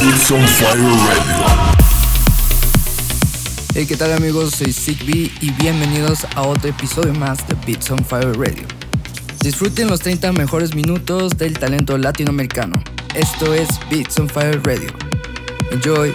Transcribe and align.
On 0.00 0.46
Fire 0.46 0.76
Radio. 0.76 1.46
Hey, 3.74 3.84
¿qué 3.84 3.96
tal 3.96 4.12
amigos? 4.12 4.52
Soy 4.54 4.72
Sigby 4.72 5.32
y 5.40 5.50
bienvenidos 5.50 6.24
a 6.36 6.42
otro 6.42 6.70
episodio 6.70 7.12
más 7.14 7.46
de 7.48 7.56
Beats 7.66 7.90
on 7.90 8.04
Fire 8.04 8.32
Radio. 8.38 8.62
Disfruten 9.40 9.88
los 9.88 10.00
30 10.00 10.32
mejores 10.32 10.74
minutos 10.74 11.36
del 11.36 11.58
talento 11.58 11.98
latinoamericano. 11.98 12.80
Esto 13.14 13.52
es 13.52 13.68
Beats 13.90 14.18
on 14.20 14.28
Fire 14.28 14.60
Radio. 14.62 14.90
Enjoy. 15.72 16.14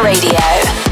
Radio. 0.00 0.91